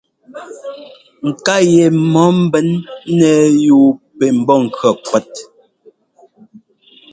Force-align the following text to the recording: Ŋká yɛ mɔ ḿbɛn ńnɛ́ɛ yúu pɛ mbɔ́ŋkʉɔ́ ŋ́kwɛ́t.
Ŋká 1.27 1.55
yɛ 1.73 1.85
mɔ 2.11 2.23
ḿbɛn 2.39 2.67
ńnɛ́ɛ 3.11 3.43
yúu 3.65 3.87
pɛ 4.17 4.25
mbɔ́ŋkʉɔ́ 4.39 4.93
ŋ́kwɛ́t. 4.97 5.33